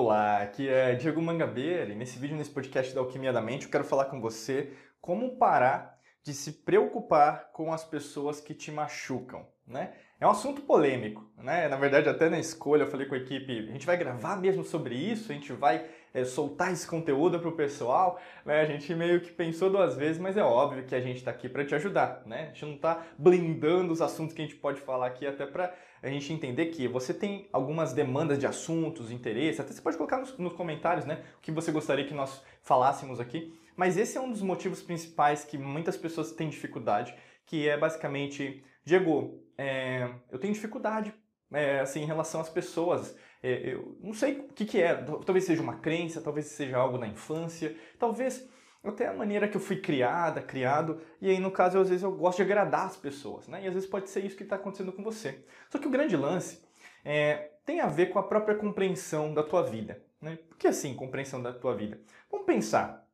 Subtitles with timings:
[0.00, 3.70] Olá, aqui é Diego Mangabeira e nesse vídeo, nesse podcast da Alquimia da Mente, eu
[3.72, 9.44] quero falar com você como parar de se preocupar com as pessoas que te machucam,
[9.66, 9.92] né?
[10.20, 11.68] É um assunto polêmico, né?
[11.68, 14.64] Na verdade, até na escolha eu falei com a equipe, a gente vai gravar mesmo
[14.64, 18.60] sobre isso, a gente vai é, soltar esse conteúdo para o pessoal, né?
[18.60, 21.48] A gente meio que pensou duas vezes, mas é óbvio que a gente está aqui
[21.48, 22.42] para te ajudar, né?
[22.42, 25.72] A gente não está blindando os assuntos que a gente pode falar aqui até para
[26.02, 30.18] a gente entender que você tem algumas demandas de assuntos, interesse, até você pode colocar
[30.18, 31.22] nos, nos comentários, né?
[31.38, 33.56] O que você gostaria que nós falássemos aqui.
[33.76, 37.14] Mas esse é um dos motivos principais que muitas pessoas têm dificuldade,
[37.46, 41.12] que é basicamente, Diego, é, eu tenho dificuldade
[41.52, 43.14] é, assim, em relação às pessoas.
[43.42, 46.96] É, eu não sei o que, que é, talvez seja uma crença, talvez seja algo
[46.96, 48.48] na infância, talvez
[48.82, 52.12] até a maneira que eu fui criada, criado, e aí no caso às vezes eu
[52.12, 53.62] gosto de agradar as pessoas, né?
[53.62, 55.44] E às vezes pode ser isso que está acontecendo com você.
[55.68, 56.64] Só que o grande lance
[57.04, 60.02] é, tem a ver com a própria compreensão da tua vida.
[60.18, 60.38] Né?
[60.48, 62.00] Por que assim, compreensão da tua vida?
[62.30, 63.06] Vamos pensar.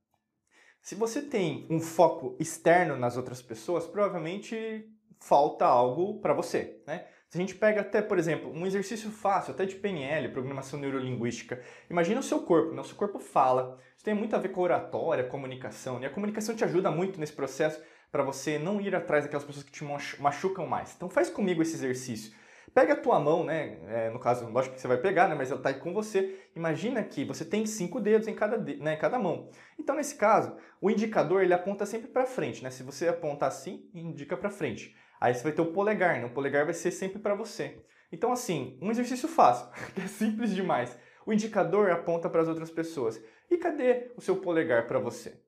[0.80, 4.88] Se você tem um foco externo nas outras pessoas, provavelmente
[5.20, 7.06] falta algo para você, né?
[7.28, 11.60] Se a gente pega até, por exemplo, um exercício fácil, até de PNL, programação neurolinguística,
[11.90, 12.80] imagina o seu corpo, né?
[12.80, 16.06] o seu corpo fala, isso tem muito a ver com oratória, comunicação, né?
[16.06, 19.72] a comunicação te ajuda muito nesse processo para você não ir atrás daquelas pessoas que
[19.72, 19.82] te
[20.20, 20.94] machucam mais.
[20.94, 22.32] Então faz comigo esse exercício.
[22.72, 23.78] Pega a tua mão, né?
[23.88, 25.34] É, no caso, lógico que você vai pegar, né?
[25.34, 26.40] Mas ela está aí com você.
[26.56, 29.48] Imagina que você tem cinco dedos em cada, né, cada mão.
[29.78, 32.70] Então, nesse caso, o indicador ele aponta sempre para frente, né?
[32.70, 34.96] Se você apontar assim, indica para frente.
[35.24, 36.26] Aí você vai ter o polegar, né?
[36.26, 37.82] O polegar vai ser sempre para você.
[38.12, 40.98] Então, assim, um exercício fácil, que é simples demais.
[41.24, 43.18] O indicador aponta para as outras pessoas.
[43.50, 45.42] E cadê o seu polegar para você?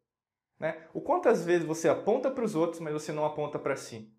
[0.59, 0.79] Né?
[0.95, 4.11] O quantas vezes você aponta para os outros, mas você não aponta para si?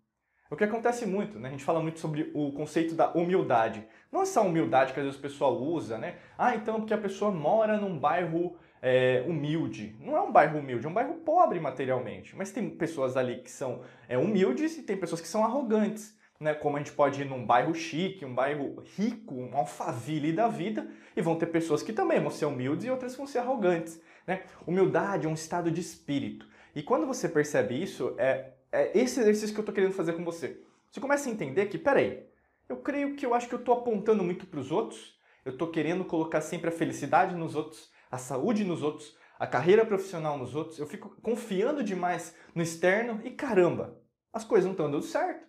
[0.48, 1.48] O que acontece muito, né?
[1.48, 3.84] A gente fala muito sobre o conceito da humildade.
[4.12, 6.18] Não essa humildade que às vezes o pessoal usa, né?
[6.38, 9.96] Ah, então porque a pessoa mora num bairro é, humilde.
[10.00, 12.36] Não é um bairro humilde, é um bairro pobre materialmente.
[12.36, 16.16] Mas tem pessoas ali que são é, humildes e tem pessoas que são arrogantes.
[16.40, 16.54] Né?
[16.54, 20.88] Como a gente pode ir num bairro chique, um bairro rico, um alfaville da vida,
[21.16, 24.00] e vão ter pessoas que também vão ser humildes e outras vão ser arrogantes.
[24.26, 24.42] Né?
[24.66, 26.46] Humildade é um estado de espírito.
[26.74, 30.24] E quando você percebe isso, é, é esse exercício que eu estou querendo fazer com
[30.24, 30.60] você.
[30.90, 32.22] Você começa a entender que, peraí,
[32.68, 35.68] eu creio que eu acho que eu estou apontando muito para os outros, eu estou
[35.68, 40.54] querendo colocar sempre a felicidade nos outros, a saúde nos outros, a carreira profissional nos
[40.54, 44.00] outros, eu fico confiando demais no externo e caramba,
[44.32, 45.46] as coisas não estão dando certo.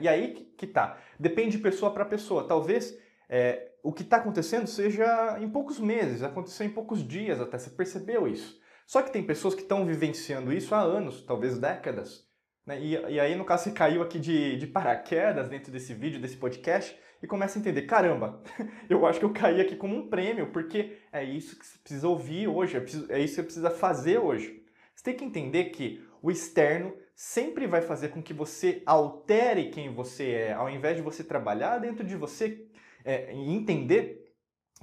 [0.00, 0.98] E aí que tá.
[1.18, 2.46] Depende de pessoa para pessoa.
[2.46, 2.96] Talvez
[3.28, 7.70] é, o que está acontecendo seja em poucos meses, aconteceu em poucos dias até, você
[7.70, 8.60] percebeu isso.
[8.86, 12.28] Só que tem pessoas que estão vivenciando isso há anos, talvez décadas.
[12.66, 12.80] Né?
[12.80, 16.36] E, e, aí, no caso, você caiu aqui de, de paraquedas dentro desse vídeo, desse
[16.36, 18.42] podcast, e começa a entender: caramba,
[18.90, 22.08] eu acho que eu caí aqui como um prêmio, porque é isso que você precisa
[22.08, 22.80] ouvir hoje, é,
[23.16, 24.62] é isso que você precisa fazer hoje.
[24.94, 29.92] Você tem que entender que o externo sempre vai fazer com que você altere quem
[29.92, 32.66] você é, ao invés de você trabalhar dentro de você
[33.04, 34.21] é, e entender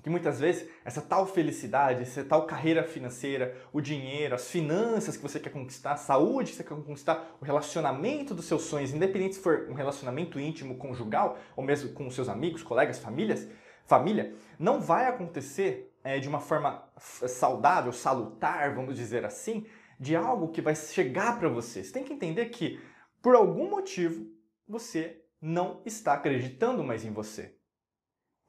[0.02, 5.24] que muitas vezes essa tal felicidade, essa tal carreira financeira, o dinheiro, as finanças que
[5.24, 9.36] você quer conquistar, a saúde que você quer conquistar, o relacionamento dos seus sonhos, independente
[9.36, 13.48] se for um relacionamento íntimo, conjugal, ou mesmo com seus amigos, colegas, famílias,
[13.86, 19.66] família, não vai acontecer é, de uma forma saudável, salutar, vamos dizer assim,
[20.00, 21.84] de algo que vai chegar para você.
[21.84, 22.80] Você tem que entender que,
[23.22, 24.26] por algum motivo,
[24.68, 27.56] você não está acreditando mais em você.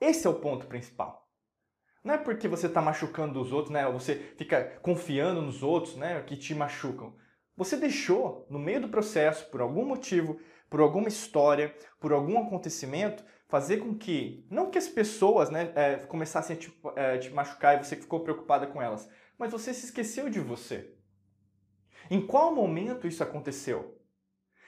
[0.01, 1.20] Esse é o ponto principal.
[2.03, 3.87] Não é porque você está machucando os outros, né?
[3.87, 6.23] Ou você fica confiando nos outros, né?
[6.23, 7.15] Que te machucam.
[7.57, 10.41] Você deixou, no meio do processo, por algum motivo,
[10.71, 15.97] por alguma história, por algum acontecimento, fazer com que, não que as pessoas né, é,
[16.07, 19.87] começassem a te, é, te machucar e você ficou preocupada com elas, mas você se
[19.87, 20.95] esqueceu de você.
[22.09, 24.01] Em qual momento isso aconteceu?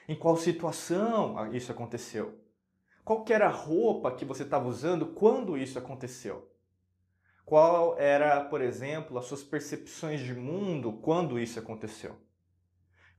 [0.09, 2.41] Em qual situação isso aconteceu?
[3.05, 6.51] Qual era a roupa que você estava usando quando isso aconteceu?
[7.45, 12.17] Qual era, por exemplo, as suas percepções de mundo quando isso aconteceu?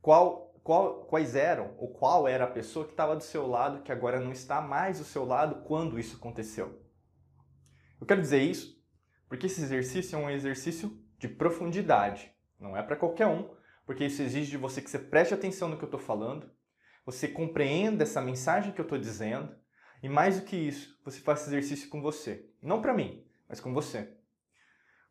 [0.01, 3.91] Qual, qual, quais eram, ou qual era a pessoa que estava do seu lado que
[3.91, 6.81] agora não está mais do seu lado quando isso aconteceu?
[7.99, 8.81] Eu quero dizer isso
[9.27, 12.31] porque esse exercício é um exercício de profundidade.
[12.59, 13.49] Não é para qualquer um,
[13.85, 16.51] porque isso exige de você que você preste atenção no que eu estou falando,
[17.05, 19.55] você compreenda essa mensagem que eu estou dizendo,
[20.01, 22.49] e mais do que isso, você faça exercício com você.
[22.61, 24.09] Não para mim, mas com você.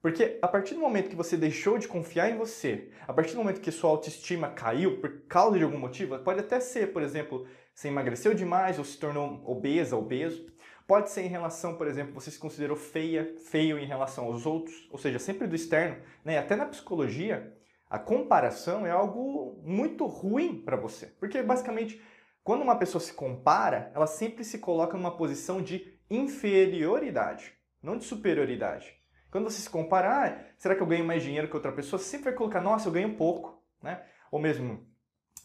[0.01, 3.39] Porque a partir do momento que você deixou de confiar em você, a partir do
[3.39, 7.47] momento que sua autoestima caiu por causa de algum motivo, pode até ser, por exemplo,
[7.73, 10.53] você emagreceu demais ou se tornou obesa, obeso,
[10.87, 14.89] Pode ser em relação, por exemplo, você se considerou feia, feio em relação aos outros,
[14.91, 15.97] ou seja, sempre do externo.
[16.25, 16.39] Né?
[16.39, 17.57] Até na psicologia,
[17.89, 21.07] a comparação é algo muito ruim para você.
[21.19, 22.03] Porque basicamente,
[22.43, 28.05] quando uma pessoa se compara, ela sempre se coloca numa posição de inferioridade, não de
[28.05, 28.95] superioridade.
[29.31, 31.99] Quando você se compara, ah, será que eu ganho mais dinheiro que outra pessoa?
[31.99, 34.03] Você sempre vai colocar, nossa, eu ganho pouco, né?
[34.31, 34.87] Ou mesmo,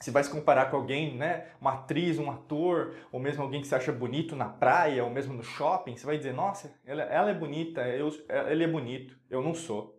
[0.02, 3.68] se vai se comparar com alguém, né, uma atriz, um ator, ou mesmo alguém que
[3.68, 7.32] você acha bonito na praia, ou mesmo no shopping, você vai dizer, nossa, ela, ela
[7.32, 8.10] é bonita, eu,
[8.50, 9.98] ele é bonito, eu não sou.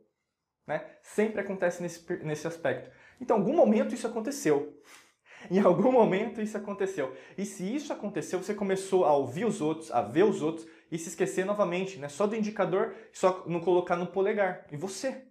[0.66, 0.84] Né?
[1.02, 2.90] Sempre acontece nesse, nesse aspecto.
[3.20, 4.78] Então, em algum momento isso aconteceu.
[5.50, 7.14] Em algum momento isso aconteceu.
[7.36, 10.98] E se isso aconteceu, você começou a ouvir os outros, a ver os outros e
[10.98, 12.08] se esquecer novamente, né?
[12.08, 14.66] Só do indicador, só não colocar no polegar.
[14.70, 15.24] E você?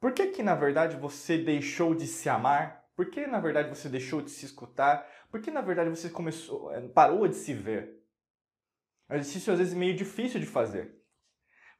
[0.00, 2.84] Por que que na verdade você deixou de se amar?
[2.94, 5.08] Por que na verdade você deixou de se escutar?
[5.30, 8.04] Por que na verdade você começou, eh, parou de se ver?
[9.08, 10.94] É um exercício às vezes meio difícil de fazer.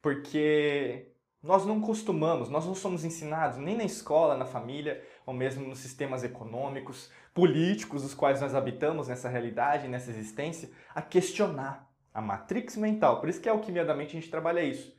[0.00, 1.13] Porque
[1.44, 5.78] nós não costumamos, nós não somos ensinados nem na escola, na família, ou mesmo nos
[5.78, 12.78] sistemas econômicos, políticos, os quais nós habitamos nessa realidade, nessa existência, a questionar a matrix
[12.78, 13.20] mental.
[13.20, 14.96] Por isso que é alquimia da mente a gente trabalha isso.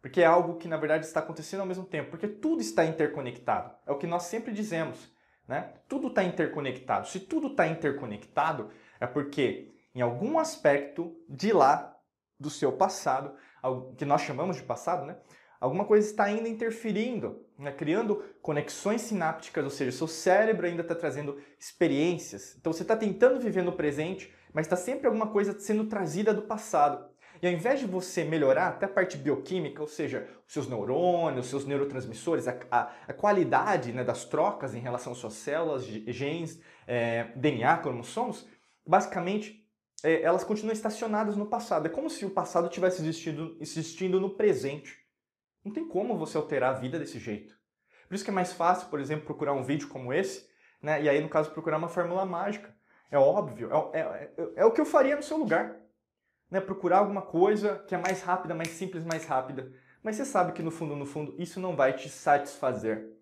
[0.00, 3.76] Porque é algo que na verdade está acontecendo ao mesmo tempo, porque tudo está interconectado.
[3.86, 5.12] É o que nós sempre dizemos,
[5.46, 5.74] né?
[5.88, 7.06] Tudo está interconectado.
[7.06, 11.94] Se tudo está interconectado, é porque em algum aspecto de lá
[12.40, 13.36] do seu passado,
[13.98, 15.18] que nós chamamos de passado, né?
[15.62, 17.70] Alguma coisa está ainda interferindo, né?
[17.70, 22.56] criando conexões sinápticas, ou seja, seu cérebro ainda está trazendo experiências.
[22.58, 26.42] Então você está tentando viver no presente, mas está sempre alguma coisa sendo trazida do
[26.42, 27.08] passado.
[27.40, 31.44] E ao invés de você melhorar até a parte bioquímica, ou seja, os seus neurônios,
[31.44, 35.84] os seus neurotransmissores, a, a, a qualidade né, das trocas em relação às suas células,
[35.84, 38.48] genes, é, DNA, cromossomos,
[38.84, 39.64] basicamente
[40.02, 41.86] é, elas continuam estacionadas no passado.
[41.86, 45.01] É como se o passado tivesse existindo, existindo no presente.
[45.64, 47.54] Não tem como você alterar a vida desse jeito.
[48.08, 50.48] Por isso que é mais fácil, por exemplo, procurar um vídeo como esse,
[50.82, 51.02] né?
[51.02, 52.74] e aí, no caso, procurar uma fórmula mágica.
[53.10, 55.76] É óbvio, é, é, é, é o que eu faria no seu lugar.
[56.50, 56.60] Né?
[56.60, 59.72] Procurar alguma coisa que é mais rápida, mais simples, mais rápida.
[60.02, 63.12] Mas você sabe que no fundo, no fundo, isso não vai te satisfazer.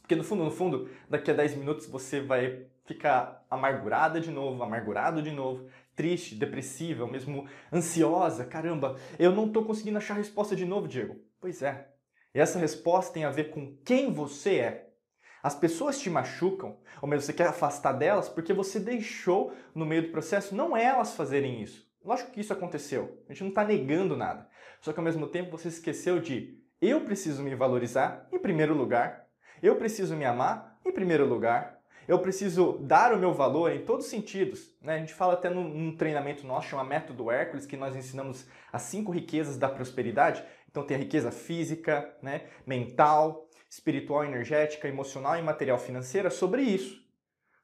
[0.00, 4.62] Porque no fundo, no fundo, daqui a 10 minutos você vai ficar amargurada de novo,
[4.62, 8.44] amargurado de novo, triste, depressiva, mesmo ansiosa.
[8.44, 11.16] Caramba, eu não estou conseguindo achar a resposta de novo, Diego.
[11.44, 11.88] Pois é.
[12.34, 14.88] E essa resposta tem a ver com quem você é.
[15.42, 20.04] As pessoas te machucam, ou mesmo você quer afastar delas, porque você deixou no meio
[20.04, 21.86] do processo não elas fazerem isso.
[22.02, 24.48] Lógico que isso aconteceu, a gente não está negando nada.
[24.80, 29.26] Só que ao mesmo tempo você esqueceu de eu preciso me valorizar em primeiro lugar,
[29.62, 34.04] eu preciso me amar em primeiro lugar, eu preciso dar o meu valor em todos
[34.04, 34.74] os sentidos.
[34.80, 34.94] Né?
[34.94, 38.82] A gente fala até num, num treinamento nosso, chama Método Hércules, que nós ensinamos as
[38.82, 40.44] cinco riquezas da prosperidade.
[40.74, 47.00] Então tem a riqueza física, né, mental, espiritual, energética, emocional e material financeira sobre isso.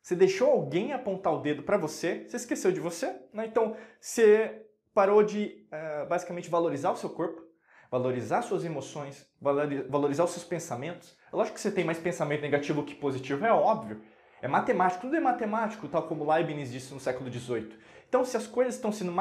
[0.01, 3.47] Você deixou alguém apontar o dedo para você, você esqueceu de você, né?
[3.47, 4.65] Então você
[4.95, 7.43] parou de uh, basicamente valorizar o seu corpo,
[7.91, 11.17] valorizar suas emoções, valorizar os seus pensamentos.
[11.33, 14.01] É lógico que você tem mais pensamento negativo que positivo, é óbvio.
[14.41, 17.77] É matemático, tudo é matemático, tal como Leibniz disse no século XVIII.
[18.11, 19.13] Então, se as coisas estão sendo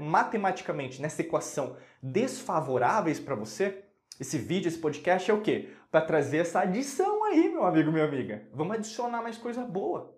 [0.00, 3.84] matematicamente nessa equação desfavoráveis para você,
[4.18, 5.68] esse vídeo, esse podcast é o quê?
[5.90, 8.48] Para trazer essa adição aí, meu amigo, minha amiga.
[8.54, 10.16] Vamos adicionar mais coisa boa.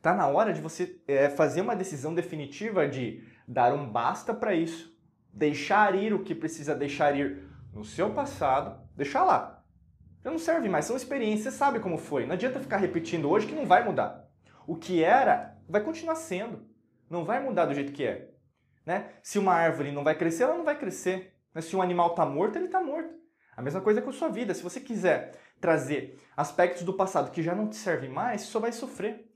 [0.00, 4.54] Tá na hora de você é, fazer uma decisão definitiva de dar um basta para
[4.54, 4.96] isso,
[5.32, 9.64] deixar ir o que precisa deixar ir no seu passado, deixar lá.
[10.22, 12.24] Já não serve mais, são experiências, você sabe como foi.
[12.24, 14.28] Não adianta ficar repetindo hoje que não vai mudar.
[14.64, 16.72] O que era vai continuar sendo.
[17.08, 18.30] Não vai mudar do jeito que é.
[18.84, 19.10] Né?
[19.22, 21.34] Se uma árvore não vai crescer, ela não vai crescer.
[21.54, 21.60] Né?
[21.60, 23.14] Se um animal está morto, ele está morto.
[23.56, 24.52] A mesma coisa com a sua vida.
[24.52, 28.60] Se você quiser trazer aspectos do passado que já não te servem mais, você só
[28.60, 29.30] vai sofrer.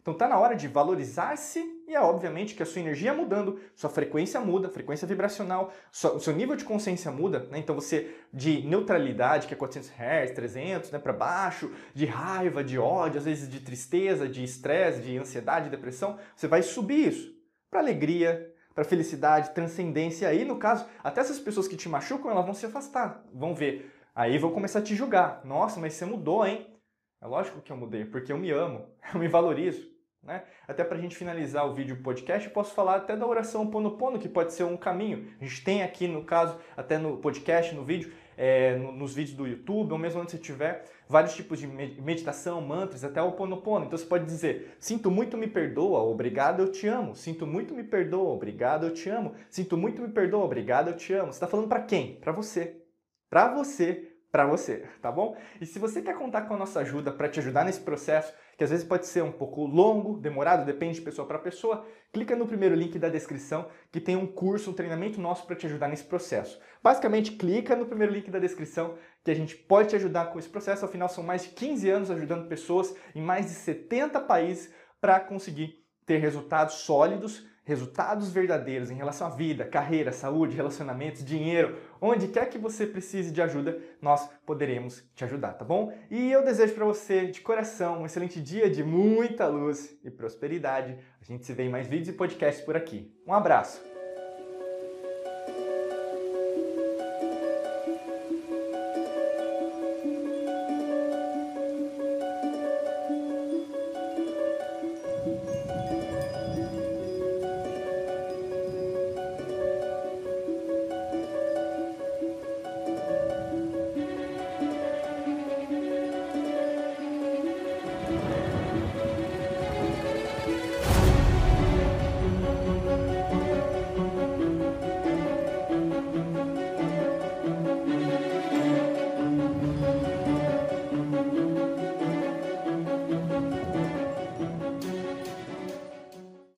[0.00, 3.90] Então está na hora de valorizar-se e é obviamente que a sua energia mudando, sua
[3.90, 7.58] frequência muda, frequência vibracional, o seu nível de consciência muda, né?
[7.58, 12.78] então você de neutralidade, que é 400 Hz, 300, né, para baixo, de raiva, de
[12.78, 17.34] ódio, às vezes de tristeza, de estresse, de ansiedade, de depressão, você vai subir isso
[17.68, 20.28] para alegria, para felicidade, transcendência.
[20.28, 23.92] Aí, no caso, até essas pessoas que te machucam, elas vão se afastar, vão ver.
[24.14, 25.40] Aí vão começar a te julgar.
[25.44, 26.72] Nossa, mas você mudou, hein?
[27.20, 29.90] É lógico que eu mudei, porque eu me amo, eu me valorizo.
[30.22, 30.42] Né?
[30.68, 33.96] Até para a gente finalizar o vídeo podcast, eu posso falar até da oração Pono
[33.96, 35.32] Pono, que pode ser um caminho.
[35.40, 39.46] A gente tem aqui, no caso, até no podcast, no vídeo, é, nos vídeos do
[39.46, 43.86] YouTube, ou mesmo onde você tiver, vários tipos de meditação, mantras, até o Ponopono.
[43.86, 47.14] Então você pode dizer: Sinto muito, me perdoa, obrigado, eu te amo.
[47.14, 49.34] Sinto muito, me perdoa, obrigado, eu te amo.
[49.48, 51.32] Sinto muito, me perdoa, obrigado, eu te amo.
[51.32, 52.16] Você está falando para quem?
[52.16, 52.82] Para você.
[53.30, 55.36] Para você para você, tá bom?
[55.60, 58.64] E se você quer contar com a nossa ajuda para te ajudar nesse processo, que
[58.64, 62.46] às vezes pode ser um pouco longo, demorado, depende de pessoa para pessoa, clica no
[62.46, 66.04] primeiro link da descrição que tem um curso, um treinamento nosso para te ajudar nesse
[66.04, 66.60] processo.
[66.82, 70.50] Basicamente, clica no primeiro link da descrição que a gente pode te ajudar com esse
[70.50, 70.84] processo.
[70.84, 75.82] Afinal, são mais de 15 anos ajudando pessoas em mais de 70 países para conseguir
[76.04, 82.48] ter resultados sólidos resultados verdadeiros em relação à vida, carreira, saúde, relacionamentos, dinheiro, onde quer
[82.48, 85.92] que você precise de ajuda, nós poderemos te ajudar, tá bom?
[86.10, 90.96] E eu desejo para você de coração um excelente dia de muita luz e prosperidade.
[91.20, 93.14] A gente se vê em mais vídeos e podcasts por aqui.
[93.26, 93.89] Um abraço.